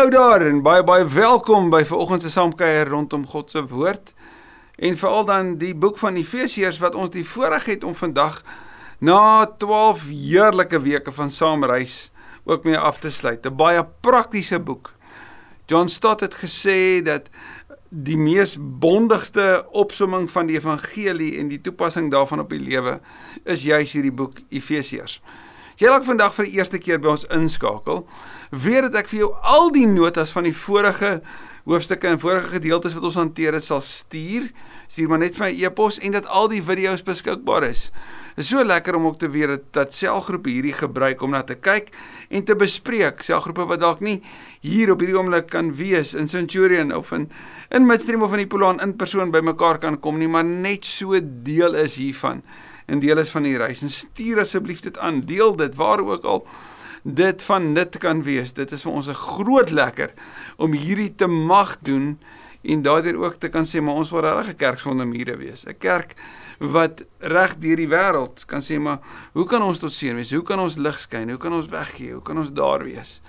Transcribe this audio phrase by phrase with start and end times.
[0.00, 4.14] Hallo daar en baie baie welkom by vanoggend se saamkuier rondom God se woord.
[4.80, 8.38] En veral dan die boek van Efesiërs wat ons die voorreg het om vandag
[8.98, 11.98] na 12 heerlike weke van saamreis
[12.48, 13.44] ook mee af te sluit.
[13.44, 14.94] 'n Baie praktiese boek.
[15.66, 17.28] John Stott het gesê dat
[17.88, 23.00] die mees bondigste opsomming van die evangelie en die toepassing daarvan op die lewe
[23.44, 25.20] is juis hierdie boek Efesiërs.
[25.80, 28.02] Jy dalk vandag vir die eerste keer by ons inskakel,
[28.50, 31.20] weet dat ek vir jou al die notas van die vorige
[31.68, 34.48] hoofstukke en vorige gedeeltes wat ons hanteer het sal stuur.
[34.90, 37.90] Stuur maar net vir my e-pos en dat al die video's beskikbaar is.
[38.34, 41.42] Dit is so lekker om ook te weet dat, dat selgroepe hierdie gebruik om na
[41.46, 41.92] te kyk
[42.30, 43.22] en te bespreek.
[43.26, 44.18] Selgroepe wat dalk nie
[44.64, 47.28] hier op hierdie oomblik kan wees in Centurion of in
[47.70, 51.76] in Midstream of in Ipolaan in persoon bymekaar kan kom nie, maar net so deel
[51.78, 52.42] is hiervan
[52.90, 56.24] en deel is van die reis en stuur asseblief dit aan deel dit waar ook
[56.24, 56.46] al
[57.02, 58.52] dit van nut kan wees.
[58.52, 60.12] Dit is vir ons 'n groot lekker
[60.56, 62.18] om hierdie te mag doen
[62.62, 65.64] en daardeur ook te kan sê maar ons wil regtig 'n kerk sonder mure wees.
[65.66, 66.14] 'n kerk
[66.58, 68.98] wat reg deur die wêreld kan sê maar
[69.32, 70.30] hoe kan ons tot seën wees?
[70.30, 71.28] Hoe kan ons lig skyn?
[71.28, 72.12] Hoe kan ons weggee?
[72.12, 73.20] Hoe kan ons daar wees?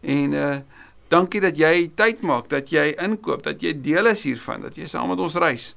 [0.00, 0.56] En uh
[1.12, 4.86] dankie dat jy tyd maak dat jy inkoop dat jy deel is hiervan dat jy
[4.86, 5.76] saam met ons reis.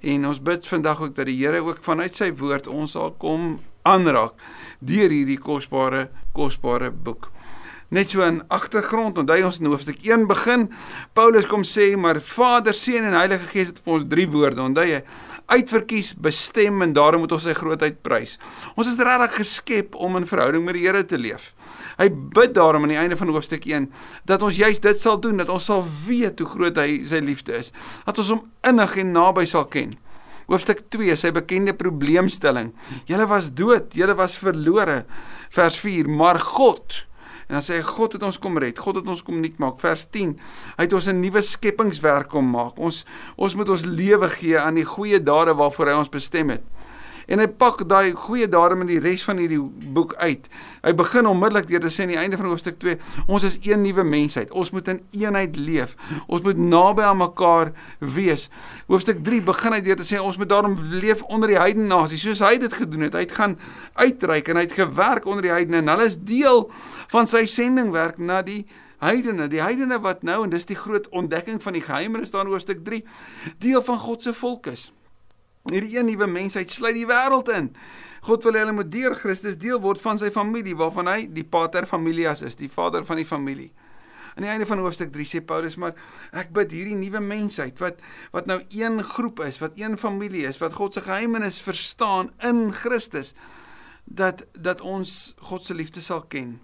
[0.00, 3.60] En ons bid vandag ook dat die Here ook vanuit sy woord ons sal kom
[3.82, 4.32] aanraak
[4.86, 7.30] deur hierdie kosbare kosbare boek.
[7.92, 10.62] Net so in agtergrond, onthou ons in hoofstuk 1 begin,
[11.12, 14.62] Paulus kom sê maar Vader, Seun en Heilige Gees het vir ons drie woorde.
[14.64, 15.02] Onthou jy,
[15.52, 18.38] uitverkies, bestem en daarom moet ons sy grootheid prys.
[18.80, 21.50] Ons is regtig geskep om in verhouding met die Here te leef.
[21.98, 23.90] Hy bid daarom aan die einde van hoofstuk 1
[24.24, 27.58] dat ons juist dit sal doen, dat ons sal weet hoe groot hy sy liefde
[27.60, 27.74] is,
[28.06, 29.98] dat ons hom innig en naby sal ken.
[30.46, 32.72] Hoofstuk 2, sy bekende probleemstelling.
[33.06, 35.04] Julle was dood, julle was verlore.
[35.50, 37.06] Vers 4, maar God
[37.52, 38.78] En dan sê hy God het ons kom red.
[38.80, 39.80] God het ons kom nuut maak.
[39.82, 40.30] Vers 10.
[40.78, 42.78] Hy het ons 'n nuwe skepingswerk kom maak.
[42.78, 43.04] Ons
[43.36, 46.62] ons moet ons lewe gee aan die goeie dade waarvoor hy ons bestem het.
[47.26, 49.60] En hy pak daai goeie dade met die res van hierdie
[49.94, 50.48] boek uit.
[50.82, 53.82] Hy begin onmiddellik deur te sê aan die einde van hoofstuk 2, ons is een
[53.84, 54.50] nuwe mensheid.
[54.50, 55.96] Ons moet in eenheid leef.
[56.26, 58.48] Ons moet naby aan mekaar wees.
[58.90, 62.24] Hoofstuk 3 begin hy deur te sê ons moet daarom leef onder die heidene nasies
[62.26, 63.18] soos hy dit gedoen het.
[63.18, 63.58] Hy het gaan
[63.98, 66.66] uitreik en hy het gewerk onder die heidene en hulle is deel
[67.12, 68.62] van sy sendingwerk na die
[69.02, 72.52] heidene, die heidene wat nou en dis die groot ontdekking van die geheimenis daar in
[72.54, 73.02] hoofstuk 3,
[73.62, 74.90] deel van God se volk is.
[75.70, 77.70] Hierdie een nuwe mensheid sluit die wêreld in.
[78.26, 81.86] God wil hulle moet deur Christus deel word van sy familie waarvan hy die pater
[81.86, 83.70] familias is, die vader van die familie.
[84.34, 85.94] Aan die einde van hoofstuk 3 sê Paulus maar
[86.32, 88.00] ek bid hierdie nuwe mensheid wat
[88.34, 92.70] wat nou een groep is, wat een familie is, wat God se geheimenis verstaan in
[92.72, 93.34] Christus
[94.04, 96.56] dat dat ons God se liefde sal ken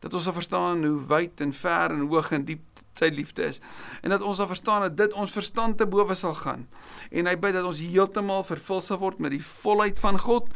[0.00, 3.60] dat ons sal verstaan hoe wyd en ver en hoog en diep sy liefde is.
[4.02, 6.66] En dat ons sal verstaan dat dit ons verstand te bowe sal gaan.
[7.10, 10.52] En hy bid dat ons heeltemal vervul sal word met die volheid van God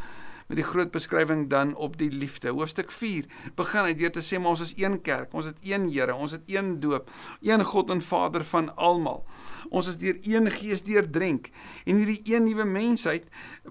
[0.47, 2.53] met die groot beskrywing dan op die liefde.
[2.53, 3.25] Hoofstuk 4
[3.57, 6.37] begin hy deur te sê maar ons is een kerk, ons het een Here, ons
[6.37, 9.25] het een doop, een God en Vader van almal.
[9.75, 11.49] Ons is deur een Gees deurdrink
[11.85, 13.25] en hierdie een nuwe mensheid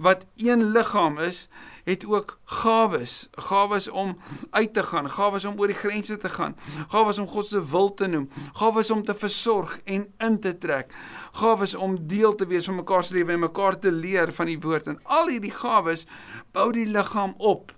[0.05, 1.47] wat een liggaam is,
[1.87, 4.17] het ook gawes, gawes om
[4.51, 6.57] uit te gaan, gawes om oor die grense te gaan,
[6.91, 8.27] gawes om God se wil te noem,
[8.59, 10.91] gawes om te versorg en in te trek,
[11.39, 14.59] gawes om deel te wees van mekaar se lewe en mekaar te leer van die
[14.59, 14.91] woord.
[14.91, 16.07] En al hierdie gawes
[16.51, 17.71] bou die liggaam op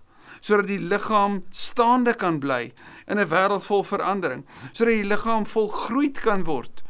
[0.46, 2.74] sodat die liggaam staande kan bly
[3.10, 6.85] in 'n wêreld vol verandering, sodat die liggaam volgroeid kan word.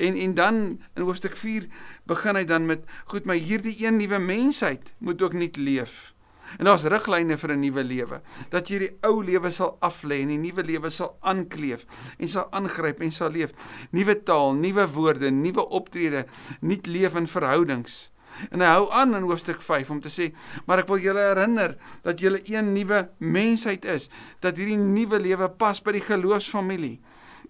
[0.00, 0.56] En en dan
[0.96, 1.66] in hoofstuk 4
[2.08, 6.14] begin hy dan met goed, maar hierdie een nuwe mensheid moet ook nuut leef.
[6.58, 8.22] En daar's riglyne vir 'n nuwe lewe.
[8.48, 11.84] Dat jy die ou lewe sal aflê en die nuwe lewe sal aankleef
[12.18, 13.52] en sal aangryp en sal leef.
[13.90, 16.26] Nuwe taal, nuwe woorde, nuwe optrede,
[16.60, 18.10] nuut leef in verhoudings.
[18.50, 20.32] En hy hou aan in hoofstuk 5 om te sê,
[20.66, 24.08] maar ek wil julle herinner dat julle een nuwe mensheid is,
[24.40, 27.00] dat hierdie nuwe lewe pas by die geloofsfamilie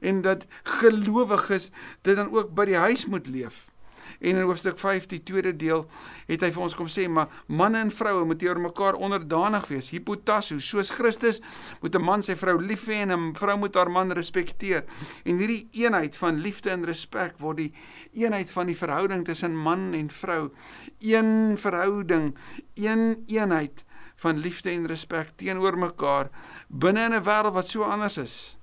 [0.01, 1.71] en dat gelowiges
[2.03, 3.71] dit dan ook by die huis moet leef.
[4.19, 5.87] En in hoofstuk 5 die tweede deel
[6.27, 9.91] het hy vir ons kom sê maar manne en vroue moet teenoor mekaar onderdanig wees.
[9.95, 11.41] Hipotasso, soos Christus
[11.81, 14.85] moet 'n man sy vrou lief hê en 'n vrou moet haar man respekteer.
[15.25, 17.73] En hierdie eenheid van liefde en respek word die
[18.13, 20.51] eenheid van die verhouding tussen man en vrou.
[20.99, 22.37] Een verhouding,
[22.75, 23.85] een eenheid
[24.17, 26.29] van liefde en respek teenoor mekaar
[26.69, 28.60] binne in 'n wêreld wat so anders is.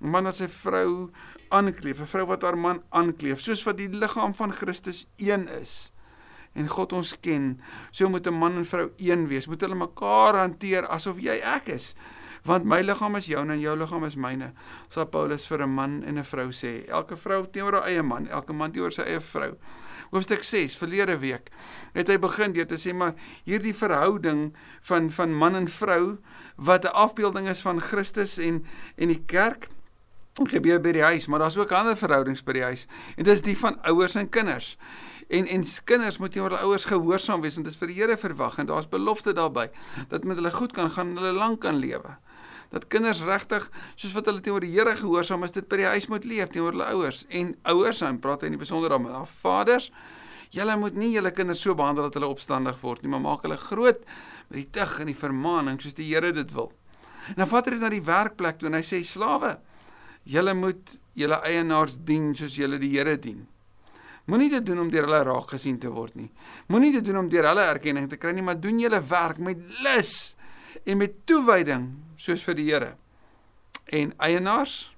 [0.00, 1.10] Man en sy vrou
[1.52, 5.92] aankleef, 'n vrou wat haar man aankleef, soos wat die liggaam van Christus een is.
[6.54, 7.60] En God ons ken,
[7.90, 9.46] so moet 'n man en vrou een wees.
[9.46, 11.94] Moet hulle mekaar hanteer asof jy ek is.
[12.44, 14.52] Want my liggaam is joune en jou liggaam is myne,
[14.88, 16.88] sal Paulus vir 'n man en 'n vrou sê.
[16.88, 19.56] Elke vrou teenoor haar eie man, elke man teenoor sy eie vrou.
[20.10, 21.50] Hoofstuk 6 verlede week
[21.94, 23.14] het hy begin deur te sê maar
[23.46, 24.48] hierdie verhouding
[24.88, 26.18] van van man en vrou
[26.56, 28.64] wat 'n afbeelding is van Christus en
[28.96, 29.68] en die kerk
[30.50, 32.86] gebeur by die huis, maar daar's ook ander verhoudings by die huis.
[33.16, 34.76] En dit is die van ouers en kinders.
[35.30, 38.16] En en kinders moet teenoor hulle ouers gehoorsaam wees want dit is vir die Here
[38.18, 39.70] verwag en daar's belofte daarbey
[40.08, 42.16] dat met hulle goed kan gaan, hulle lank kan lewe.
[42.70, 46.08] Dat kinders regtig soos wat hulle teenoor die Here gehoorsaam is, dit by die huis
[46.10, 47.24] moet leef teenoor hulle ouers.
[47.28, 49.90] En ouers, dan praat hy in die besonder dan met vaders.
[50.50, 53.58] Julle moet nie julle kinders so behandel dat hulle opstandig word nie, maar maak hulle
[53.58, 54.02] groot
[54.48, 56.72] met die tug en die vermaaning soos die Here dit wil.
[57.30, 59.58] En dan vat hy dit na die werkplek toe en hy sê slawe,
[60.24, 63.46] julle moet julle eienaars dien soos julle die Here dien.
[64.30, 66.28] Moenie dit doen om deur hulle raak gesien te word nie.
[66.70, 69.62] Moenie dit doen om deur hulle erkenning te kry nie, maar doen julle werk met
[69.84, 70.36] lus
[70.86, 71.88] en met toewyding
[72.20, 72.92] soos vir die Here.
[73.90, 74.92] En eienaars,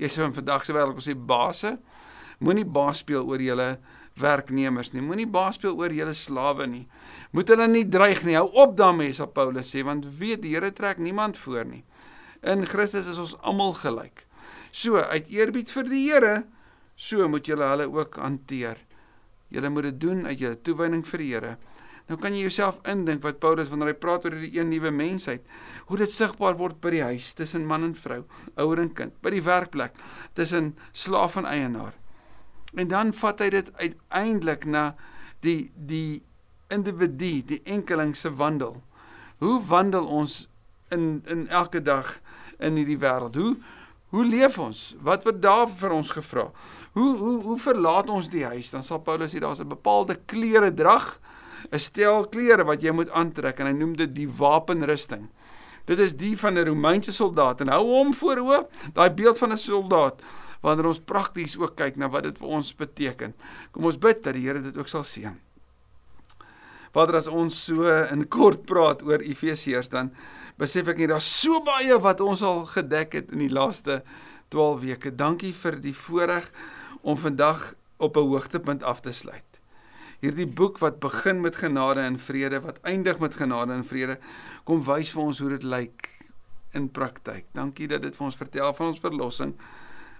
[0.00, 1.76] jy sou in vandag se wêreld sê baase,
[2.42, 3.76] moenie baas speel oor julle
[4.18, 5.04] werknemers nie.
[5.04, 6.84] Moenie baas speel oor julle slawe nie.
[7.32, 8.34] Moet hulle nie dreig nie.
[8.36, 11.84] Hou op daarmee, sê Paulus sê, want weet die Here trek niemand voor nie.
[12.42, 14.26] In Christus is ons almal gelyk.
[14.72, 16.34] So, uit eerbied vir die Here,
[16.94, 18.78] So moet julle hulle ook hanteer.
[19.48, 21.52] Julle moet dit doen uit julle toewyding vir die Here.
[22.10, 25.44] Nou kan jy jouself indink wat Paulus wanneer hy praat oor die een nuwe mensheid,
[25.88, 28.24] hoe dit sigbaar word by die huis tussen man en vrou,
[28.58, 29.94] ouer en kind, by die werkplek
[30.36, 31.94] tussen slaaf en eienaar.
[32.74, 34.92] En dan vat hy dit uiteindelik na
[35.46, 36.22] die die
[36.72, 38.80] individu, die enkeling se wandel.
[39.42, 40.46] Hoe wandel ons
[40.90, 42.18] in in elke dag
[42.58, 43.36] in hierdie wêreld?
[43.36, 43.56] Hoe
[44.12, 44.94] hoe leef ons?
[45.00, 46.50] Wat word daar vir ons gevra?
[46.92, 48.70] Hoe hoe hoe verlaat ons die huis?
[48.70, 51.18] Dan sal Paulus sê daar's 'n bepaalde klere drag,
[51.72, 55.28] 'n stel klere wat jy moet aantrek en hy noem dit die wapenrusting.
[55.86, 59.52] Dit is die van 'n Romeinse soldaat en hou hom voor oop, daai beeld van
[59.52, 60.22] 'n soldaat
[60.60, 63.34] wanneer ons prakties ook kyk na wat dit vir ons beteken.
[63.72, 65.34] Kom ons bid dat die Here dit ook sal seën.
[66.92, 70.12] Vader as ons so in kort praat oor Efesiërs dan
[70.62, 74.02] besef ek net daar's so baie wat ons al gedek het in die laaste
[74.54, 75.10] 12 weke.
[75.10, 76.46] Dankie vir die voorreg
[77.02, 79.60] om vandag op 'n hoogtepunt af te sluit.
[80.20, 84.18] Hierdie boek wat begin met genade en vrede, wat eindig met genade en vrede,
[84.64, 86.10] kom wys vir ons hoe dit lyk
[86.72, 87.44] in praktyk.
[87.52, 89.54] Dankie dat dit vir ons vertel van ons verlossing,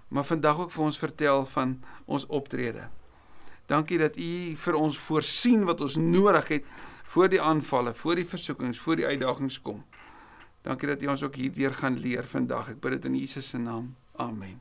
[0.09, 2.89] maar vandag ook vir ons vertel van ons optrede.
[3.67, 6.65] Dankie dat U vir ons voorsien wat ons nodig het
[7.03, 9.85] voor die aanvalle, voor die versoekings, voor die uitdagings kom.
[10.63, 12.75] Dankie dat U ons ook hierdeur gaan leer vandag.
[12.77, 13.95] Ek bid dit in Jesus se naam.
[14.23, 14.61] Amen.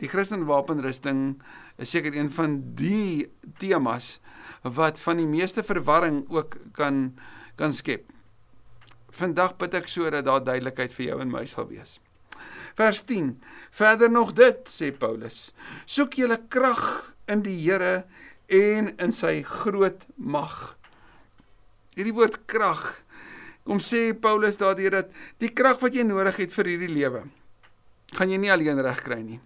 [0.00, 1.40] Die Christen wapenrusting
[1.80, 3.28] is seker een van die
[3.60, 4.18] temas
[4.64, 7.10] wat van die meeste verwarring ook kan
[7.60, 8.06] kan skep.
[9.12, 11.98] Vandag bid ek sodat daar duidelikheid vir jou en my sal wees.
[12.78, 13.34] Vers 10.
[13.76, 15.50] Verder nog dit sê Paulus.
[15.84, 16.84] Soek julle krag
[17.28, 18.06] in die Here
[18.48, 20.78] en in sy groot mag.
[21.96, 23.02] Hierdie woord krag
[23.70, 27.28] kom sê Paulus daardeur dat die krag wat jy nodig het vir hierdie lewe
[28.16, 29.38] gaan jy nie alleen regkry nie.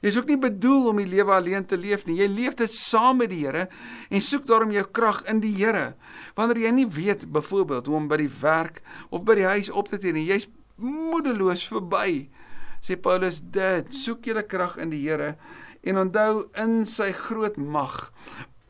[0.00, 2.20] Jy is ook nie bedoel om die lewe alleen te leef nie.
[2.20, 3.66] Jy leef dit saam met die Here
[4.08, 5.96] en soek daarom jou krag in die Here.
[6.38, 8.80] Wanneer jy nie weet byvoorbeeld hoe om by die werk
[9.10, 10.48] of by die huis op te tree nie, jy's
[10.78, 12.28] moedeloos verby.
[12.80, 15.34] Sê Paulus dit, soek jy krag in die Here
[15.86, 18.08] en onthou in sy groot mag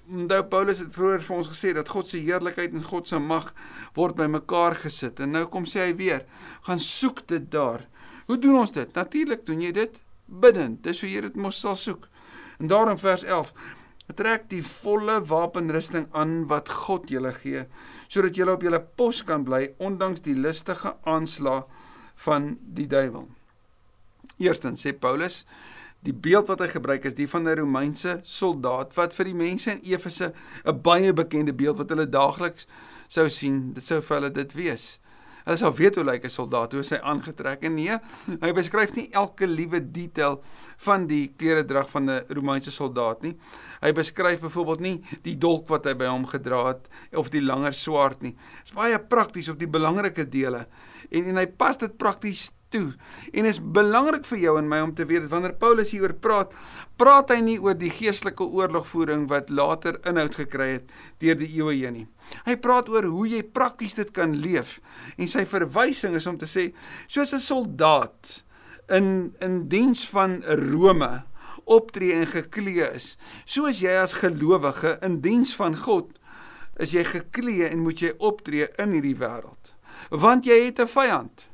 [0.08, 3.50] Onthou Paulus het vroeër vir ons gesê dat God se heerlikheid en God se mag
[3.96, 5.20] word bymekaar gesit.
[5.20, 6.24] En nou kom sê hy weer,
[6.68, 7.84] gaan soek dit daar.
[8.28, 8.94] Hoe doen ons dit?
[8.96, 10.80] Natuurlik doen jy dit bidend.
[10.84, 12.08] Dis hoe jy dit mos sal soek.
[12.58, 13.52] En daarom vers 11
[14.16, 17.66] trek die volle wapenrusting aan wat God julle gee
[18.08, 21.66] sodat julle op julle pos kan bly ondanks die listige aanslag
[22.24, 23.28] van die duiwel.
[24.40, 25.42] Eerstens sê Paulus
[26.08, 29.74] Die beeld wat hy gebruik is die van 'n Romeinse soldaat wat vir die mense
[29.74, 30.32] in Efese
[30.64, 32.66] 'n baie bekende beeld wat hulle daagliks
[33.08, 33.74] sou sien.
[33.74, 35.00] Dit sou vir hulle dit wees.
[35.44, 37.98] Hulle sou weet hoe lyk 'n soldaat, hoe hy aangetrek en nee,
[38.40, 40.42] hy beskryf nie elke liewe detail
[40.78, 43.36] van die klere drag van 'n Romeinse soldaat nie.
[43.80, 47.72] Hy beskryf byvoorbeeld nie die dolk wat hy by hom gedra het of die langer
[47.72, 48.32] swaard nie.
[48.32, 50.66] Dit is baie prakties op die belangrike dele
[51.10, 52.92] en en hy pas dit prakties toe.
[53.32, 56.52] En is belangrik vir jou en my om te weet dat wanneer Paulus hieroor praat,
[57.00, 61.76] praat hy nie oor die geestelike oorlogvoering wat later inhoud gekry het deur die eeue
[61.78, 62.06] heen nie.
[62.44, 64.78] Hy praat oor hoe jy prakties dit kan leef.
[65.16, 66.70] En sy verwysing is om te sê
[67.06, 68.44] soos 'n soldaat
[68.88, 71.24] in in diens van Rome
[71.68, 76.14] optree en geklee is, soos jy as gelowige in diens van God
[76.78, 79.74] is jy geklee en moet jy optree in hierdie wêreld.
[80.08, 81.48] Want jy het 'n vyand.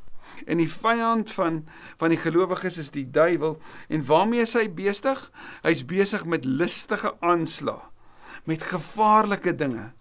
[0.46, 3.58] En die vyand van van die gelowiges is die duiwel
[3.88, 5.30] en waarmee is hy besig?
[5.62, 7.80] Hy's besig met listige aanslae,
[8.44, 9.92] met gevaarlike dinge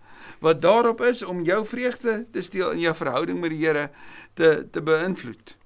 [0.44, 3.92] wat daarop is om jou vreugde te steel in jou verhouding met die Here
[4.34, 5.58] te te beïnvloed.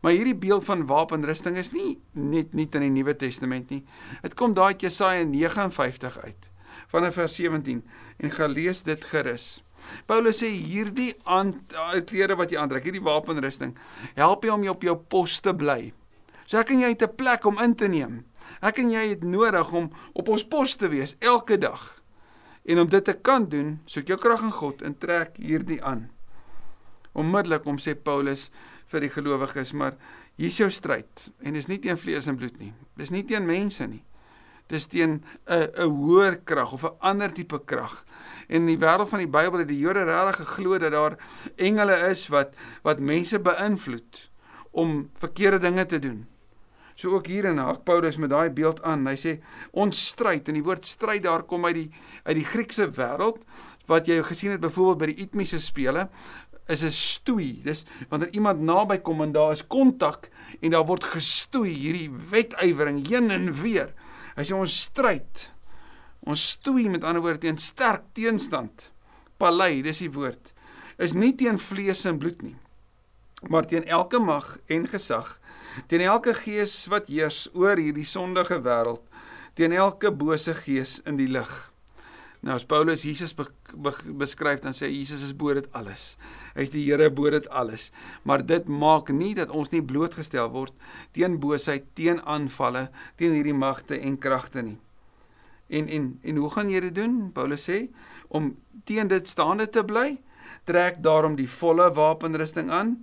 [0.00, 3.84] Maar hierdie beeld van wapenrusting is nie net nie in die Nuwe Testament nie.
[4.22, 6.50] Dit kom daai Jesaja 59 uit
[6.90, 7.84] vanaf vers 17
[8.18, 9.64] en gaan lees dit gerus.
[10.06, 11.12] Paulus sê hierdie
[12.08, 13.74] klere wat jy aantrek, hierdie wapenrusting,
[14.18, 15.92] help jou om jy op jou pos te bly.
[16.44, 18.24] So ek en jy het 'n plek om in te neem.
[18.60, 22.02] Ek en jy het nodig om op ons pos te wees elke dag.
[22.64, 26.10] En om dit te kan doen, soek jou krag in God en trek hierdie aan.
[27.12, 28.50] Onmiddellik om sê Paulus
[28.86, 29.96] vir die gelowiges, maar
[30.36, 32.72] hier's jou stryd en dis nie teen vlees en bloed nie.
[32.96, 34.04] Dis nie teen mense nie
[34.66, 38.04] dis teen 'n 'n hoër krag of 'n ander tipe krag.
[38.48, 41.16] En in die wêreld van die Bybel het die Jode regtig geglo dat daar
[41.56, 44.30] engele is wat wat mense beïnvloed
[44.70, 46.26] om verkeerde dinge te doen.
[46.94, 49.06] So ook hier in Hak Paulus met daai beeld aan.
[49.06, 49.40] Hy sê
[49.72, 51.90] ons stryd en die woord stryd daar kom uit die
[52.22, 53.42] uit die Griekse wêreld
[53.86, 56.08] wat jy gesien het byvoorbeeld by die Itmiese spele
[56.66, 57.60] is 'n stoei.
[57.62, 60.28] Dis wanneer iemand naby kom en daar is kontak
[60.60, 63.92] en daar word gestoei, hierdie wedywering heen en weer.
[64.34, 65.48] Hy sê ons stryd.
[66.24, 68.90] Ons stoei met ander woorde teen sterk teenstand.
[69.38, 70.52] Palei, dis die woord.
[71.02, 72.54] Is nie teen vlees en bloed nie,
[73.50, 75.26] maar teen elke mag en gesag,
[75.90, 79.02] teen elke gees wat heers oor hierdie sondige wêreld,
[79.58, 81.50] teen elke bose gees in die lig.
[82.46, 83.34] Nou as Paulus Jesus
[83.74, 86.14] beskryf dan sê Jesus is bo dit alles.
[86.54, 87.90] Hy's die Here bo dit alles.
[88.22, 90.74] Maar dit maak nie dat ons nie blootgestel word
[91.12, 94.78] teen boosheid, teen aanvalle, teen hierdie magte en kragte nie.
[95.68, 97.30] En en en hoe gaan jy dit doen?
[97.32, 97.88] Paulus sê
[98.28, 98.54] om
[98.84, 100.18] teen dit staande te bly,
[100.64, 102.98] trek daarom die volle wapenrusting aan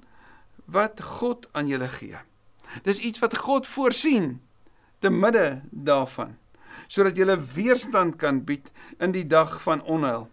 [0.72, 2.18] wat God aan julle gee.
[2.84, 4.40] Dis iets wat God voorsien
[5.02, 6.38] te midde daarvan
[6.92, 10.28] sodat jy weerstand kan bied in die dag van onheil.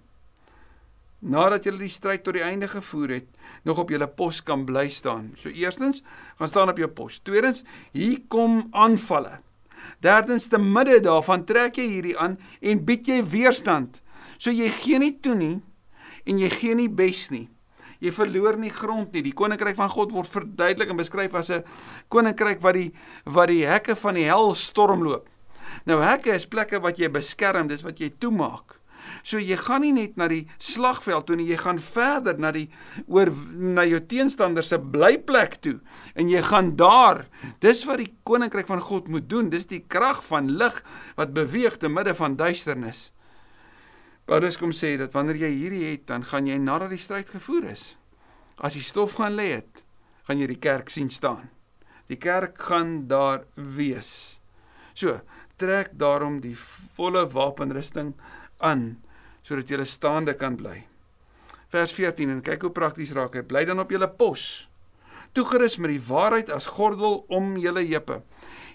[1.18, 3.26] Nadat jy die stryd tot die einde gevoer het,
[3.66, 5.32] nog op jou pos kan bly staan.
[5.34, 6.04] So eerstens,
[6.38, 7.18] gaan staan op jou pos.
[7.18, 9.40] Tweedens, hier kom aanvalle.
[10.00, 14.00] Derdens, te midde daarvan trek jy hierdie aan en bied jy weerstand.
[14.38, 15.56] So jy gee nie toe nie
[16.28, 17.48] en jy gee nie bes nie.
[17.98, 19.24] Jy verloor nie grond nie.
[19.26, 21.64] Die koninkryk van God word verduidelik en beskryf as 'n
[22.08, 22.92] koninkryk wat die
[23.24, 25.26] wat die hekke van die hel stormloop.
[25.84, 28.77] Nou hekke is plekke wat jy beskerm, dis wat jy toemaak.
[29.22, 32.68] So jy gaan nie net na die slagveld toe nie, jy gaan verder na die
[33.06, 35.78] oor na jou teenstander se blyplek toe
[36.14, 37.26] en jy gaan daar.
[37.64, 39.50] Dis wat die koninkryk van God moet doen.
[39.50, 40.82] Dis die krag van lig
[41.18, 43.08] wat beweeg te midde van duisternis.
[44.28, 47.70] Paulus kom sê dat wanneer jy hierdie het, dan gaan jy nadat die stryd gevoer
[47.70, 47.94] is.
[48.60, 49.84] As die stof gaan lê het,
[50.28, 51.46] gaan jy die kerk sien staan.
[52.12, 54.40] Die kerk gaan daar wees.
[54.92, 55.20] So,
[55.56, 56.56] trek daarom die
[56.96, 58.12] volle wapenrusting
[58.58, 58.98] aan
[59.42, 60.82] sodat jy staande kan bly.
[61.72, 63.42] Vers 14 en kyk hoe prakties raak hy.
[63.44, 64.68] Bly dan op julle pos.
[65.36, 68.22] Toegerus met die waarheid as gordel om julle heupe.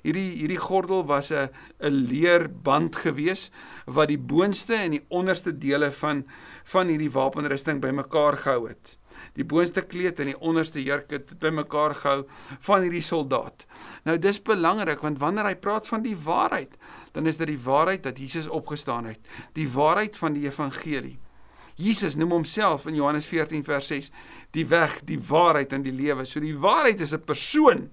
[0.04, 1.50] Hierdie hierdie gordel was 'n
[1.80, 3.52] 'n leerband gewees
[3.86, 6.26] wat die boonste en die onderste dele van
[6.64, 8.98] van hierdie wapenrusting bymekaar gehou het
[9.34, 12.24] die boonste kleed en die onderste jurk het bymekaar gehou
[12.68, 13.66] van hierdie soldaat.
[14.06, 16.78] Nou dis belangrik want wanneer hy praat van die waarheid,
[17.14, 19.20] dan is dit die waarheid dat Jesus opgestaan het,
[19.58, 21.18] die waarheid van die evangelie.
[21.76, 24.12] Jesus noem homself in Johannes 14 vers 6
[24.54, 26.26] die weg, die waarheid en die lewe.
[26.26, 27.90] So die waarheid is 'n persoon.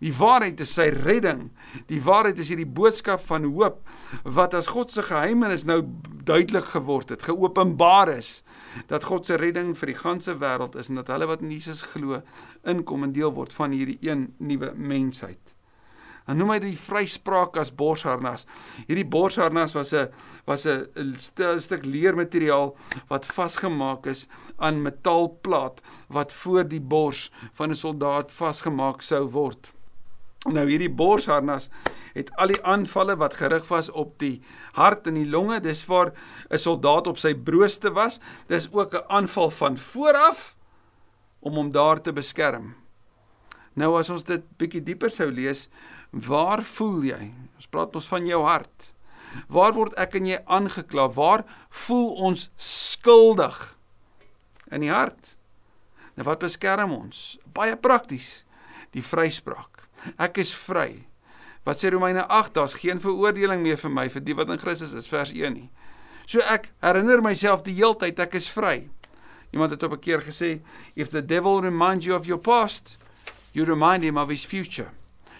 [0.00, 1.50] Die waarheid is sy redding.
[1.90, 3.82] Die waarheid is hierdie boodskap van hoop
[4.24, 5.82] wat as God se geheimenis nou
[6.24, 8.40] duidelik geword het, geopenbaar is
[8.88, 11.82] dat God se redding vir die ganse wêreld is en dat hulle wat in Jesus
[11.92, 12.22] glo
[12.68, 15.56] inkom en deel word van hierdie een nuwe mensheid.
[16.26, 18.46] Dan noem hy die vryspraak as borsharnas.
[18.86, 20.08] Hierdie borsharnas was 'n
[20.46, 22.76] was 'n stuk leermateriaal
[23.08, 29.72] wat vasgemaak is aan metaalplaat wat voor die bors van 'n soldaat vasgemaak sou word.
[30.48, 31.66] Nou hierdie borsharnas
[32.14, 34.38] het al die aanvalle wat gerig was op die
[34.72, 36.14] hart en die longe, dis waar
[36.48, 38.20] 'n soldaat op sy brooste was.
[38.48, 40.56] Dis ook 'n aanval van vooraf
[41.40, 42.74] om hom daar te beskerm.
[43.74, 45.68] Nou as ons dit bietjie dieper sou lees,
[46.10, 47.32] waar voel jy?
[47.56, 48.94] Ons praat ons van jou hart.
[49.48, 51.08] Waar word ek en jy aangekla?
[51.12, 53.76] Waar voel ons skuldig?
[54.70, 55.36] In die hart.
[56.16, 57.38] Nou wat beskerm ons?
[57.52, 58.44] Baie prakties.
[58.90, 59.79] Die vryspraak.
[60.18, 61.06] Ek is vry.
[61.64, 62.54] Wat sê Romeine 8?
[62.54, 65.68] Daar's geen veroordeling meer vir my vir die wat in Christus is, vers 1 nie.
[66.26, 68.88] So ek herinner myself die heeltyd ek is vry.
[69.50, 70.60] Iemand het op 'n keer gesê,
[70.94, 72.96] if the devil reminds you of your past,
[73.52, 74.90] you remind him of his future.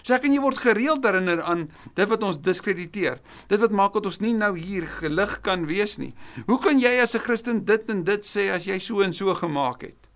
[0.03, 3.19] So ek en jy word gereeld herinner aan dit wat ons diskrediteer.
[3.47, 6.13] Dit wat maak dat ons nie nou hier gelig kan wees nie.
[6.47, 9.33] Hoe kan jy as 'n Christen dit en dit sê as jy so en so
[9.33, 10.09] gemaak het?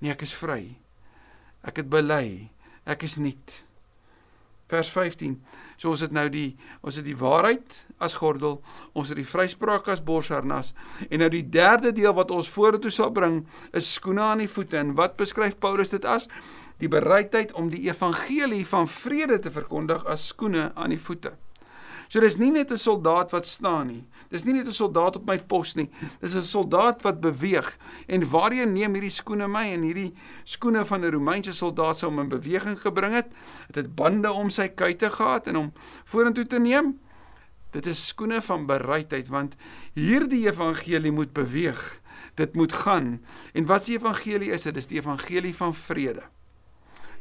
[0.00, 0.76] Nee, ek is vry.
[1.64, 2.50] Ek het bely.
[2.86, 3.64] Ek is nuut.
[4.72, 5.36] Vers 15.
[5.76, 8.62] So ons het nou die ons het die waarheid as gordel,
[8.96, 10.72] ons het die vryspraak as borsharnas
[11.10, 13.42] en nou die derde deel wat ons vorentoe sal bring
[13.76, 14.80] is skoene aan die voete.
[14.80, 16.28] En wat beskryf Paulus dit as?
[16.82, 21.36] die bereidheid om die evangelie van vrede te verkondig as skoene aan die voete.
[22.12, 24.04] So dis nie net 'n soldaat wat staan nie.
[24.28, 25.88] Dis nie net 'n soldaat op my pos nie.
[26.20, 27.78] Dis 'n soldaat wat beweeg.
[28.06, 30.12] En waarheen neem hierdie skoene my en hierdie
[30.44, 33.32] skoene van 'n Romeinse soldaat sou hom in beweging gebring het?
[33.66, 35.72] Dit het bande om sy kuite gehad en hom
[36.04, 37.00] vorentoe te neem.
[37.70, 39.56] Dit is skoene van bereidheid want
[39.94, 42.00] hierdie evangelie moet beweeg.
[42.34, 43.24] Dit moet gaan.
[43.54, 44.74] En wat se evangelie is dit?
[44.74, 46.22] Dis die evangelie van vrede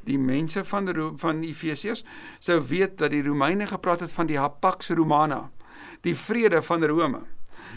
[0.06, 2.04] die mense van die, van Efesiërs
[2.40, 5.50] sou weet dat die Romeine gepraat het van die Pax Romana,
[6.02, 7.22] die vrede van Rome.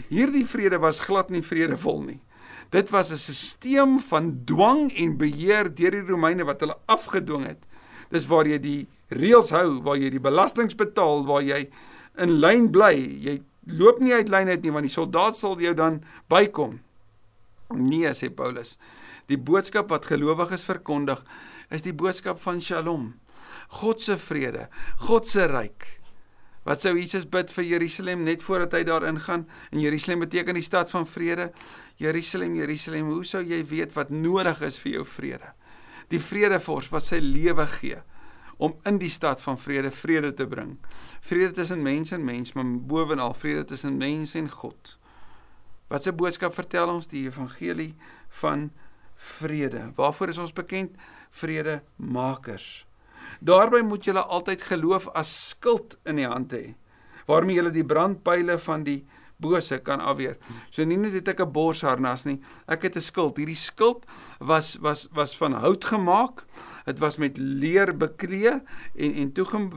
[0.09, 2.19] Hierdie vrede was glad nie vredevol nie.
[2.71, 7.67] Dit was 'n stelsel van dwang en beheer deur die Romeine wat hulle afgedwing het.
[8.09, 11.69] Dis waar jy die reëls hou, waar jy die belastings betaal, waar jy
[12.17, 12.95] in lyn bly.
[13.21, 16.79] Jy loop nie uit lyn uit nie want die soldaat sal jou dan bykom.
[17.73, 18.77] Nee, sê Paulus.
[19.27, 21.23] Die boodskap wat gelowiges verkondig
[21.69, 23.13] is die boodskap van Shalom.
[23.81, 24.67] God se vrede,
[25.07, 25.85] God se ryk.
[26.65, 29.43] Wat sou Jesus bid vir Jerusalem net voordat hy daarin gaan?
[29.69, 31.51] En Jerusalem beteken die stad van vrede.
[32.01, 35.51] Jerusalem, Jerusalem, hoe sou jy weet wat nodig is vir jou vrede?
[36.09, 38.01] Die vredevors wat sy lewe gee
[38.57, 40.77] om in die stad van vrede vrede te bring.
[41.21, 44.97] Vrede tussen mens en mens, maar bovenal vrede tussen mens en God.
[45.87, 47.95] Wat 'n boodskap vertel ons die evangelie
[48.41, 48.71] van
[49.25, 49.91] vrede.
[49.95, 50.95] Waarvoor is ons bekend?
[51.35, 52.85] Vredemakers.
[53.39, 56.75] Daarby moet julle altyd geloof as skild in die hand hê
[57.25, 58.99] waarmee julle die brandpyle van die
[59.41, 60.37] bose kan afweer.
[60.71, 63.37] So nie net het ek 'n borsharnas nie, ek het 'n skild.
[63.37, 64.05] Hierdie skild
[64.39, 66.45] was was was van hout gemaak.
[66.85, 68.61] Dit was met leer beklee
[68.95, 69.69] en en toe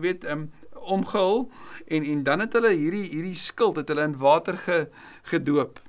[0.00, 1.50] weet um, omgehul
[1.86, 4.88] en en dan het hulle hierdie hierdie skild het hulle in water ge,
[5.22, 5.80] gedoop.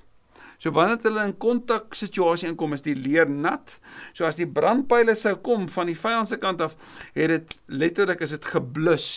[0.57, 3.77] So wanneer hulle in kontak situasie inkom, is die leer nat.
[4.13, 6.77] So as die brandpyle sou kom van die vyand se kant af,
[7.13, 9.09] het dit letterlik is dit geblus.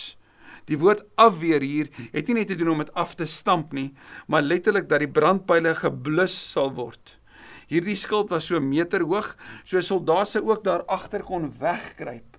[0.68, 3.90] Die woord afweer hier het nie net te doen om dit af te stamp nie,
[4.28, 7.16] maar letterlik dat die brandpyle geblus sal word.
[7.70, 12.30] Hierdie skild was so meter hoog, so 'n soldaat sou ook daar agter kon wegkruip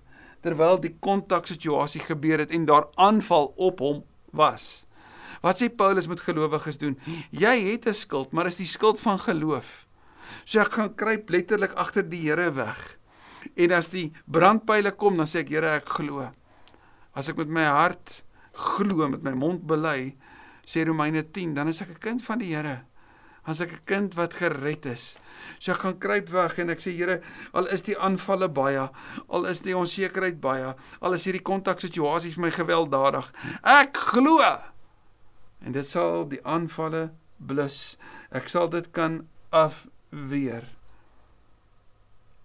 [0.42, 4.86] terwyl die kontak situasie gebeur het en daar aanval op hom was.
[5.42, 6.98] Wat sê Paulus met gelowiges doen?
[7.30, 9.86] Jy het 'n skuld, maar is die skuld van geloof.
[10.44, 12.98] So ek gaan kruip letterlik agter die Here weg.
[13.56, 16.30] En as die brandpyle kom, dan sê ek Here, ek glo.
[17.14, 20.14] As ek met my hart glo, met my mond bely,
[20.66, 22.84] sê Romeine 10, dan is ek 'n kind van die Here.
[23.44, 25.18] As ek 'n kind wat gered is.
[25.58, 27.20] So ek gaan kruip weg en ek sê Here,
[27.52, 28.90] al is die aanvalle baie,
[29.28, 34.38] al is die onsekerheid baie, al is hierdie kontaksituasies vir my gewelddadig, ek glo
[35.64, 37.96] en dit sal die aanvalle blus.
[38.30, 40.66] Ek sal dit kan afweer.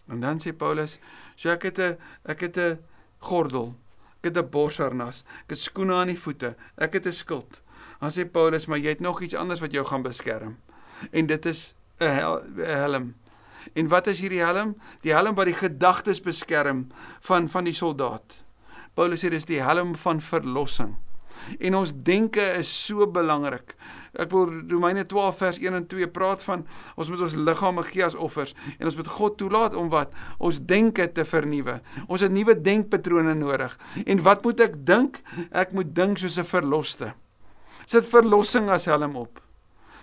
[0.08, 0.99] En dan sê Paulus,
[1.36, 2.80] so ek het 'n ek het 'n
[3.19, 3.75] gordel,
[4.19, 7.62] ek het 'n borsharnas, ek het skoene aan die voete, ek het 'n skild.
[7.99, 10.58] Dan sê Paulus, maar jy het nog iets anders wat jou gaan beskerm.
[11.12, 13.15] En dit is 'n hel, helm.
[13.73, 14.77] En wat is hierdie helm?
[15.01, 16.88] Die helm wat die gedagtes beskerm
[17.19, 18.43] van van die soldaat.
[18.93, 20.95] Paulus sê dis die helm van verlossing.
[21.60, 23.76] En ons denke is so belangrik.
[24.17, 28.06] Ek wil Romeine 12 vers 1 en 2 praat van ons moet ons liggame gee
[28.06, 31.80] as offers en ons moet God toelaat om wat ons denke te vernuwe.
[32.08, 33.78] Ons het nuwe denkpatrone nodig.
[34.06, 35.21] En wat moet ek dink?
[35.52, 37.13] Ek moet dink soos 'n verloste.
[37.86, 39.41] Sit verlossing as helm op.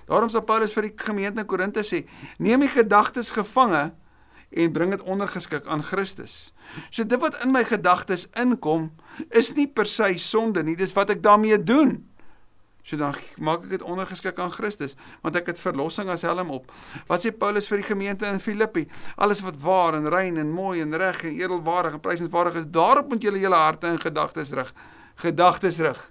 [0.07, 2.05] Daarom sê Paulus vir die gemeente in Korinte sê:
[2.38, 3.92] "Neem die gedagtes gevange
[4.55, 6.53] en bring dit ondergeskik aan Christus.
[6.90, 8.93] So dit wat in my gedagtes inkom,
[9.35, 11.99] is nie per se sonde nie, dis wat ek daarmee doen.
[12.85, 14.93] So dan maak ek dit ondergeskik aan Christus,
[15.25, 16.69] want ek het verlossing as helm op.
[17.09, 18.85] Wat sê Paulus vir die gemeente in Filippi?
[19.17, 23.09] Alles wat waar en rein en mooi en reg en edelwaardig en prysenswaardig is, daarop
[23.09, 24.75] moet julle julle harte en gedagtes rig.
[25.25, 26.03] Gedagtes rig.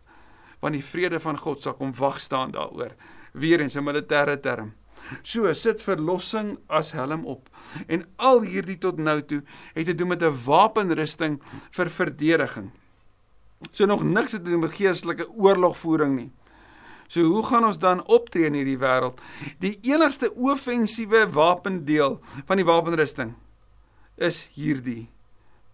[0.66, 2.98] Want die vrede van God sal kom wag staan daaroor.
[3.34, 4.74] Weerens 'n militêre term.
[5.22, 7.50] So sit verlossing as helm op.
[7.88, 12.72] En al hierdie tot nou toe het te doen met 'n wapenrusting vir verdediging.
[13.72, 16.32] So nog niks te doen met geestelike oorlogvoering nie.
[17.08, 19.22] So hoe gaan ons dan optree in hierdie wêreld?
[19.60, 23.36] Die enigste offensiewe wapendeel van die wapenrusting
[24.18, 25.10] is hierdie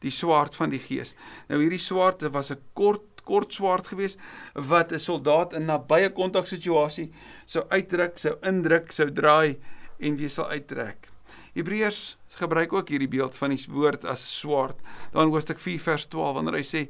[0.03, 1.15] die swaard van die gees.
[1.49, 4.17] Nou hierdie swaard was 'n kort kort swaard geweest
[4.53, 7.11] wat 'n soldaat in nabye kontak situasie
[7.45, 9.59] sou uitdruk, sou indruk, sou draai
[9.99, 11.09] en weer sal uittrek.
[11.53, 14.77] Hebreërs gebruik ook hierdie beeld van die woord as swaard.
[15.11, 16.85] Daar in Hoofstuk 4 vers 12 wanneer hy sê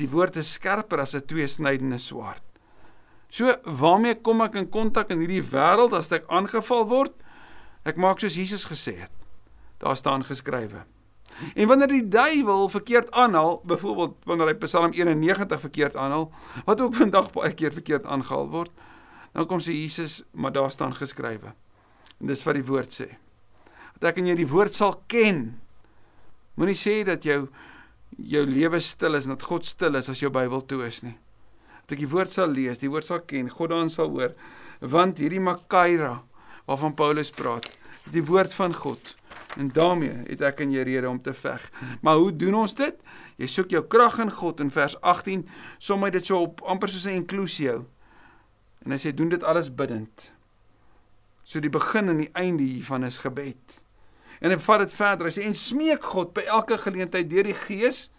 [0.00, 2.42] die woord is skerper as 'n tweesnydende swaard.
[3.30, 7.12] So waarmee kom ek in kontak in hierdie wêreld as ek aangeval word?
[7.84, 9.12] Ek maak soos Jesus gesê het.
[9.78, 10.84] Daar staan geskrywe.
[11.54, 16.28] En wanneer die duiwel verkeerd aanhaal, byvoorbeeld wanneer hy Psalm 91 verkeerd aanhaal,
[16.66, 18.72] wat ook vandag baie keer verkeerd aangehaal word,
[19.32, 21.54] dan kom sê Jesus, maar daar staan geskrywe.
[22.18, 23.12] En dis wat die woord sê.
[23.98, 25.58] Dat ek en jy die woord sal ken.
[26.58, 27.46] Moenie sê dat jou
[28.18, 31.14] jou lewe stil is en dat God stil is as jou Bybel toe is nie
[31.88, 34.34] dat ek die woord sal lees, die woord sal ken, God dan sal hoor.
[34.84, 36.18] Want hierdie Makaira
[36.68, 37.64] waarvan Paulus praat,
[38.04, 39.14] is die woord van God.
[39.58, 41.64] En daarmee het ek en jy rede om te veg.
[42.02, 43.00] Maar hoe doen ons dit?
[43.42, 45.42] Jy soek jou krag in God in vers 18,
[45.82, 47.86] som hy dit so op amper soos 'n inklusio.
[48.86, 50.32] En hy sê doen dit alles bidtend.
[51.42, 53.84] So die begin en die einde hiervan is gebed.
[54.40, 55.26] En hy vat dit verder.
[55.26, 58.10] Hy sê en smeek God by elke geleentheid deur die Gees.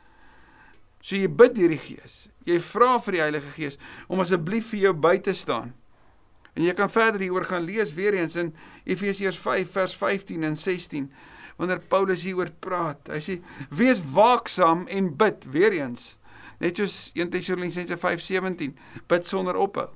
[1.01, 3.77] So jy bid deur die Gees jy vra vir die Heilige Gees
[4.09, 5.73] om asseblief vir jou by te staan.
[6.53, 10.57] En jy kan verder hieroor gaan lees weer eens in Efesiërs 5 vers 15 en
[10.57, 11.11] 16
[11.59, 13.11] wanneer Paulus hieroor praat.
[13.11, 13.35] Hy sê
[13.75, 16.15] wees waaksaam en bid weer eens.
[16.59, 19.89] Net soos 1 Tessalonisense 5:17 bid sonder ophou.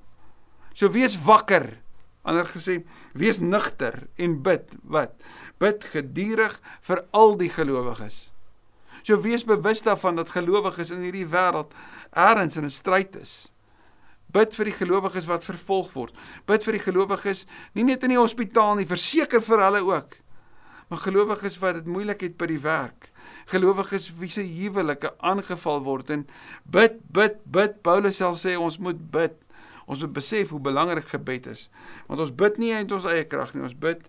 [0.74, 1.80] So wees wakker.
[2.24, 5.16] Ander gesê wees nugter en bid wat?
[5.60, 8.32] Bid gedurig vir al die gelowiges.
[9.04, 11.74] So wees bewus daarvan dat gelowiges in hierdie wêreld
[12.12, 13.53] ergens in 'n stryd is.
[14.34, 16.18] Bid vir die gelowiges wat vervolg word.
[16.50, 17.46] Bid vir die gelowiges
[17.78, 20.18] nie net in die hospitaal nie, verseker vir hulle ook.
[20.90, 23.10] Maar gelowiges wat dit moeilik het by die werk.
[23.52, 26.26] Gelowiges wie se huwelike aangeval word en
[26.66, 27.80] bid, bid, bid.
[27.86, 29.38] Paulus sal sê ons moet bid.
[29.86, 31.68] Ons moet besef hoe belangrik gebed is.
[32.10, 34.06] Want ons bid nie uit ons eie krag nie, ons bid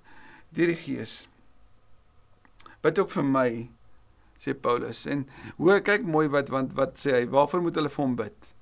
[0.55, 1.25] deur die Gees.
[2.85, 3.49] Bid ook vir my
[4.41, 5.07] sê Paulus.
[5.11, 5.25] En
[5.59, 7.25] hoe kyk mooi wat want wat sê hy?
[7.33, 8.54] Waarvoor moet hulle vir hom bid?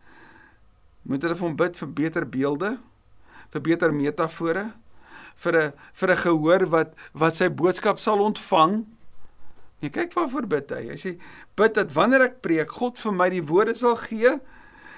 [1.02, 2.70] Moet hulle vir hom bid vir beter beelde?
[3.52, 4.72] Vir beter metafore?
[5.36, 8.86] Vir 'n vir 'n gehoor wat wat sy boodskap sal ontvang?
[9.80, 10.88] Jy kyk waarvoor bid hy.
[10.90, 11.18] Hy sê
[11.56, 14.38] bid dat wanneer ek preek, God vir my die woorde sal gee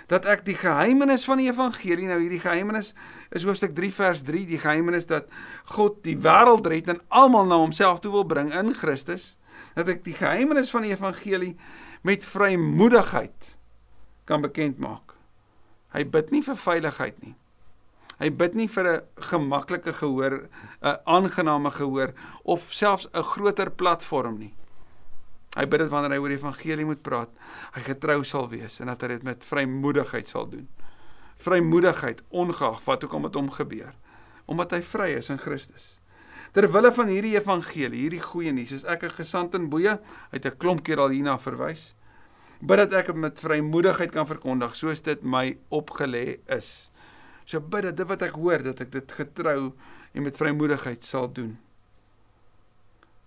[0.06, 2.92] dat ek die geheimenis van die evangelie nou hierdie geheimenis
[3.32, 5.30] is hoofstuk 3 vers 3 die geheimenis dat
[5.72, 9.38] God die wêreld red en almal na homself toe wil bring in Christus
[9.74, 11.54] dat ek die geheimenis van die evangelie
[12.04, 13.56] met vrymoedigheid
[14.28, 15.13] kan bekend maak.
[15.94, 17.34] Hy bid nie vir veiligheid nie.
[18.18, 20.48] Hy bid nie vir 'n gemaklike gehoor,
[20.82, 24.54] 'n aangename gehoor of selfs 'n groter platform nie.
[25.56, 27.30] Hy bid dit wanneer hy oor die evangelie moet praat,
[27.74, 30.68] hy getrou sal wees en dat hy dit met vrymoedigheid sal doen.
[31.38, 33.94] Vrymoedigheid ongeag wat ook al met hom gebeur,
[34.46, 36.00] omdat hy vry is in Christus.
[36.54, 40.00] Ter wille van hierdie evangelie, hierdie goeie nuus, is ek 'n gesant in boeye,
[40.32, 41.94] uit 'n klomp keer al hierna verwys.
[42.60, 46.90] Bid dat ek met vrymoedigheid kan verkondig soos dit my opgelê is.
[47.44, 49.72] So bid dat dit wat ek hoor, dat ek dit getrou
[50.14, 51.56] en met vrymoedigheid sal doen.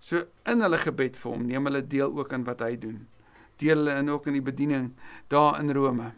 [0.00, 3.02] So in hulle gebed vir hom, neem hulle deel ook aan wat hy doen.
[3.58, 4.92] Deel hulle in ook in die bediening
[5.32, 6.12] daar in Rome.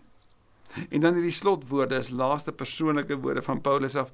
[0.88, 4.12] En dan hierdie slotwoorde is laaste persoonlike woorde van Paulus af.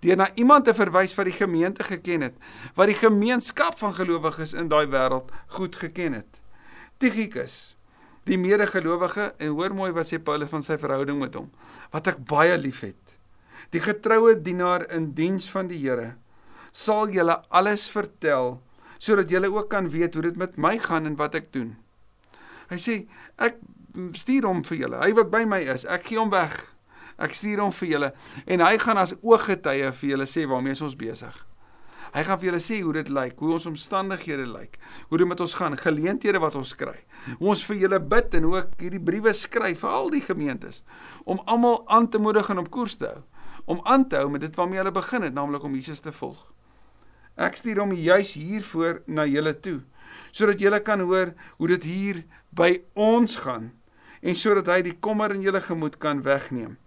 [0.00, 2.36] Deur na iemand te verwys wat die gemeente geken het,
[2.74, 6.40] wat die gemeenskap van gelowiges in daai wêreld goed geken het.
[7.02, 7.75] Tychicus,
[8.26, 11.50] die medegelowige en hoor mooi wat sê Paulus van sy verhouding met hom,
[11.94, 13.16] wat ek baie liefhet.
[13.74, 16.14] Die getroue dienaar in diens van die Here
[16.76, 18.58] sal julle alles vertel
[19.00, 21.74] sodat julle ook kan weet hoe dit met my gaan en wat ek doen.
[22.70, 22.94] Hy sê
[23.40, 23.58] ek
[24.16, 25.00] stuur hom vir julle.
[25.00, 26.54] Hy wat by my is, ek gee hom weg.
[27.16, 28.10] Ek stuur hom vir julle
[28.44, 31.36] en hy gaan as ooggetuie vir julle sê waarmee ons besig.
[32.16, 34.78] Hy gaan vir julle sê hoe dit lyk, hoe ons omstandighede lyk,
[35.10, 36.94] hoe dit met ons gaan, geleenthede wat ons kry.
[37.36, 40.80] Hoe ons vir julle bid en hoe ek hierdie briewe skryf vir al die gemeentes
[41.28, 43.20] om almal aan te moedig en op koers te hou,
[43.68, 46.40] om aan te hou met dit waarmee hulle begin het, naamlik om Jesus te volg.
[47.36, 49.82] Ek stuur hom juis hiervoor na julle toe
[50.32, 52.22] sodat julle kan hoor hoe dit hier
[52.56, 53.72] by ons gaan
[54.22, 56.78] en sodat hy die kommer in julle gemoed kan wegneem.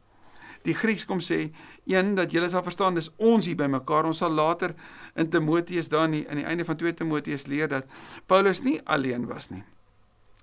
[0.69, 1.49] Die Grieks kom sê
[1.89, 4.05] een dat julle sal verstaan dis ons hier by mekaar.
[4.05, 4.75] Ons sal later
[5.17, 7.89] in Timoteus dan in die einde van 2 Timoteus leer dat
[8.29, 9.63] Paulus nie alleen was nie.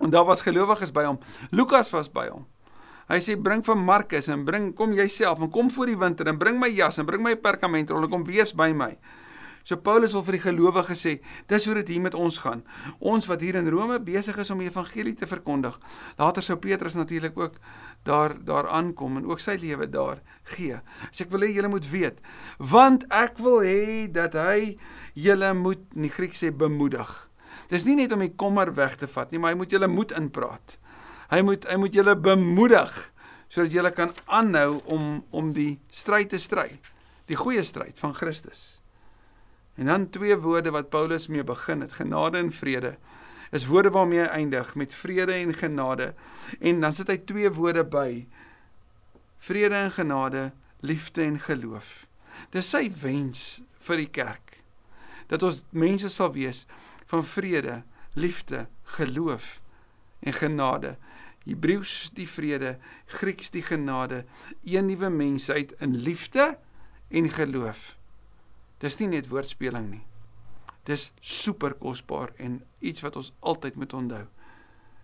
[0.03, 1.21] En daar was gelowiges by hom.
[1.55, 2.45] Lukas was by hom.
[3.07, 6.41] Hy sê bring vir Markus en bring kom jouself en kom voor die winter en
[6.41, 8.97] bring my jas en bring my perkamentrol en kom wees by my.
[9.66, 11.12] So Paulus wil vir die gelowiges sê,
[11.50, 12.61] dis hoe dit hier met ons gaan.
[13.02, 15.74] Ons wat hier in Rome besig is om die evangelie te verkondig.
[16.20, 17.57] Later sou Petrus natuurlik ook
[18.07, 20.22] daar daar aankom en ook sy lewe daar
[20.55, 20.79] gee.
[21.11, 22.22] As ek wil hê julle moet weet,
[22.62, 24.76] want ek wil hê dat hy
[25.18, 27.11] julle moet in die Grieks sê bemoedig.
[27.66, 30.14] Dis nie net om die kommer weg te vat nie, maar hy moet julle moed
[30.14, 30.79] inpraat.
[31.35, 32.94] Hy moet hy moet julle bemoedig
[33.50, 36.70] sodat julle kan aanhou om om die stryd te stry.
[37.26, 38.76] Die goeie stryd van Christus.
[39.77, 42.97] En dan twee woorde wat Paulus mee begin het, genade en vrede.
[43.51, 46.15] Is woorde waarmee hy eindig met vrede en genade.
[46.61, 48.27] En dan sit hy twee woorde by.
[49.39, 52.07] Vrede en genade, liefde en geloof.
[52.51, 54.61] Dis sy wens vir die kerk.
[55.31, 56.65] Dat ons mense sal wees
[57.07, 57.83] van vrede,
[58.15, 59.61] liefde, geloof
[60.21, 60.97] en genade.
[61.47, 64.25] Hebreëus die vrede, Grieks die genade,
[64.65, 66.57] een nuwe mensheid in liefde
[67.09, 67.96] en geloof.
[68.79, 70.05] Dis nie net woordspeling nie.
[70.87, 74.25] Dis super kosbaar en iets wat ons altyd moet onthou.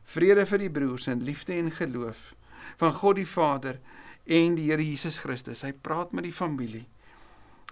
[0.05, 2.33] Vrede vir die broers en liefde en geloof
[2.79, 3.81] van God die Vader
[4.31, 5.65] en die Here Jesus Christus.
[5.67, 6.85] Hy praat met die familie.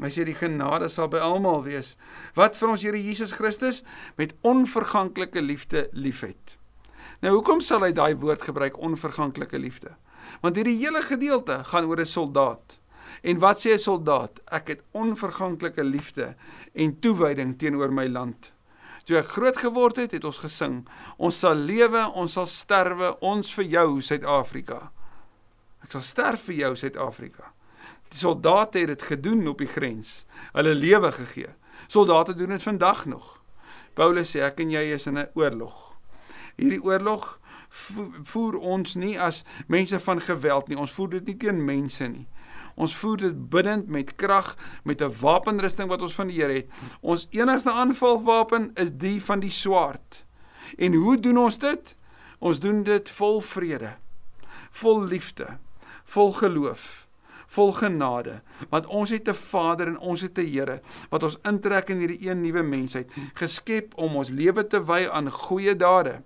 [0.01, 1.95] Hy sê die genade sal by almal wees
[2.39, 3.83] wat vir ons Here Jesus Christus
[4.19, 6.57] met onverganklike liefde liefhet.
[7.21, 9.93] Nou hoekom sal hy daai woord gebruik onverganklike liefde?
[10.41, 12.81] Want hierdie hele gedeelte gaan oor 'n soldaat.
[13.23, 14.41] En wat sê 'n soldaat?
[14.45, 16.37] Ek het onverganklike liefde
[16.73, 18.53] en toewyding teenoor my land.
[19.05, 23.55] Toe ek groot geword het, het ons gesing: Ons sal lewe, ons sal sterwe, ons
[23.55, 24.93] vir jou Suid-Afrika.
[25.83, 27.53] Ek sal sterf vir jou Suid-Afrika.
[28.11, 30.25] Die soldate het dit gedoen op die grens.
[30.53, 31.55] Hulle lewe gegee.
[31.87, 33.43] Soldate doen dit vandag nog.
[33.95, 35.97] Paulus sê ek en jy is in 'n oorlog.
[36.57, 37.41] Hierdie oorlog
[38.23, 40.79] voer ons nie as mense van geweld nie.
[40.79, 42.27] Ons voer dit nie teen mense nie.
[42.75, 46.71] Ons voer dit binnend met krag met 'n wapenrusting wat ons van die Here het.
[47.01, 50.25] Ons enigste aanvalwapen is die van die swaard.
[50.79, 51.97] En hoe doen ons dit?
[52.39, 53.97] Ons doen dit vol vrede,
[54.71, 55.59] vol liefde,
[56.05, 57.07] vol geloof,
[57.47, 60.81] vol genade, want ons het 'n Vader en ons het 'n Here
[61.11, 65.31] wat ons intrek in hierdie een nuwe mensheid, geskep om ons lewe te wy aan
[65.31, 66.23] goeie dade.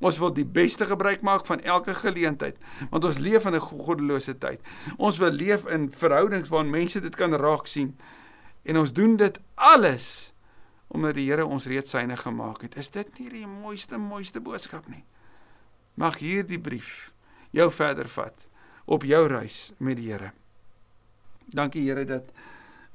[0.00, 2.58] Ons wil die beste gebruik maak van elke geleentheid,
[2.90, 4.60] want ons leef in 'n goddelose tyd.
[4.98, 7.96] Ons wil leef in verhoudings waarin mense dit kan raak sien.
[8.64, 10.32] En ons doen dit alles
[10.88, 12.76] omdat die Here ons reeds syne gemaak het.
[12.76, 15.04] Is dit nie die mooiste mooiste boodskap nie?
[15.94, 17.12] Mag hierdie brief
[17.50, 18.46] jou verder vat
[18.84, 20.32] op jou reis met die Here.
[21.46, 22.32] Dankie Here dat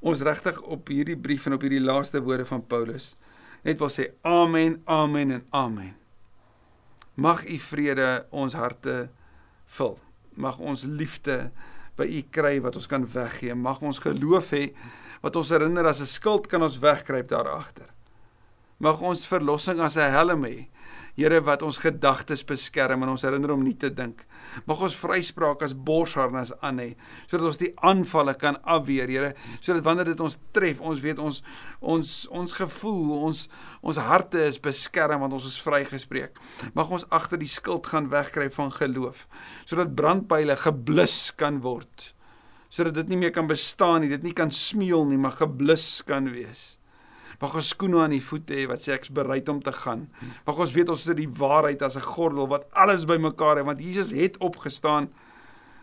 [0.00, 3.16] ons regtig op hierdie brief en op hierdie laaste woorde van Paulus
[3.62, 6.01] net wil sê amen, amen en amen.
[7.14, 9.10] Mag u vrede ons harte
[9.76, 9.98] vul.
[10.34, 11.50] Mag ons liefde
[11.96, 13.54] by u kry wat ons kan weggee.
[13.54, 14.70] Mag ons geloof hê
[15.22, 17.88] wat ons herinner as 'n skuld kan ons wegkruip daar agter.
[18.78, 20.68] Mag ons verlossing as 'n helm hê
[21.12, 24.22] Here wat ons gedagtes beskerm en ons herinner om nie te dink.
[24.64, 26.88] Mag ons vryspraak as borsharnas aan hê
[27.26, 31.42] sodat ons die aanvalle kan afweer, Here, sodat wanneer dit ons tref, ons weet ons
[31.80, 33.44] ons ons gevoel, ons
[33.82, 36.40] ons harte is beskerm want ons is vrygespreek.
[36.72, 39.26] Mag ons agter die skild gaan wegkry van geloof
[39.68, 42.12] sodat brandpyle geblus kan word.
[42.72, 46.30] Sodat dit nie meer kan bestaan nie, dit nie kan smeul nie, maar geblus kan
[46.32, 46.78] wees.
[47.42, 50.06] Mag ons skoene aan die voete hê wat sê ek's bereid om te gaan.
[50.46, 53.80] Mag ons weet ons het die waarheid as 'n gordel wat alles bymekaar hou want
[53.80, 55.10] Jesus het opgestaan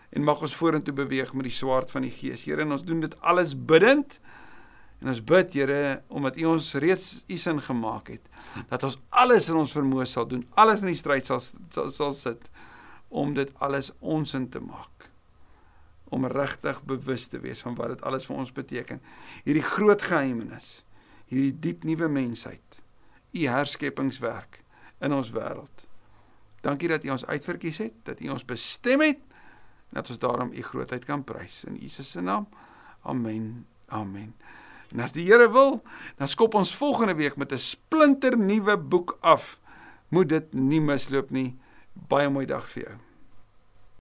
[0.10, 2.46] en mag ons vorentoe beweeg met die swaard van die Gees.
[2.46, 4.20] Here, en ons doen dit alles bidtend.
[5.02, 8.26] En ons bid, Here, omdat U ons reeds U sin gemaak het,
[8.70, 12.14] dat ons alles in ons vermoë sal doen, alles in die stryd sal, sal sal
[12.14, 12.50] sit
[13.10, 15.08] om dit alles ons in te maak.
[16.10, 19.02] Om regtig bewus te wees van wat dit alles vir ons beteken.
[19.46, 20.84] Hierdie groot geheimnis
[21.30, 22.82] hierdie diep nuwe mensheid,
[23.32, 24.64] u herskepingswerk
[25.00, 25.86] in ons wêreld.
[26.62, 29.22] Dankie dat u ons uitverkies het, dat u ons bestem het
[29.90, 32.48] dat ons daarom u grootheid kan prys in Jesus se naam.
[33.02, 33.66] Amen.
[33.86, 34.36] Amen.
[34.94, 35.82] En as die Here wil,
[36.18, 39.60] dan skop ons volgende week met 'n splinter nuwe boek af.
[40.08, 41.58] Moet dit nie misloop nie.
[41.94, 43.09] Baie mooi dag vir jou.